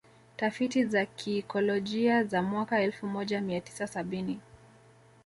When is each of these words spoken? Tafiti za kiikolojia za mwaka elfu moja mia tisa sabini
Tafiti 0.37 0.85
za 0.85 1.05
kiikolojia 1.05 2.23
za 2.23 2.41
mwaka 2.41 2.79
elfu 2.81 3.07
moja 3.07 3.41
mia 3.41 3.61
tisa 3.61 3.87
sabini 3.87 4.39